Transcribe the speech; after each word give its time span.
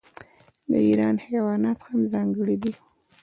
د 0.71 0.73
ایران 0.87 1.15
حیوانات 1.25 1.79
هم 1.87 1.99
ځانګړي 2.13 2.55
دي. 2.63 2.73